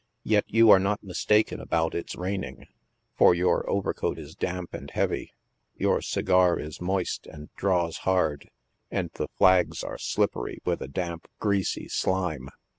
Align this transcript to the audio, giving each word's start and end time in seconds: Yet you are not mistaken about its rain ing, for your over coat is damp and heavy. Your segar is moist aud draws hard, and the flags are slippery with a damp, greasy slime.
Yet 0.23 0.45
you 0.47 0.71
are 0.71 0.79
not 0.79 1.03
mistaken 1.03 1.59
about 1.59 1.93
its 1.93 2.15
rain 2.15 2.43
ing, 2.43 2.65
for 3.15 3.35
your 3.35 3.69
over 3.69 3.93
coat 3.93 4.17
is 4.17 4.33
damp 4.33 4.73
and 4.73 4.89
heavy. 4.89 5.31
Your 5.75 6.01
segar 6.01 6.57
is 6.59 6.81
moist 6.81 7.27
aud 7.31 7.49
draws 7.55 7.97
hard, 7.97 8.49
and 8.89 9.11
the 9.13 9.27
flags 9.37 9.83
are 9.83 9.99
slippery 9.99 10.57
with 10.65 10.81
a 10.81 10.87
damp, 10.87 11.27
greasy 11.37 11.87
slime. 11.87 12.49